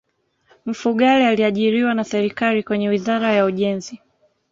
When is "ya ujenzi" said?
3.33-4.01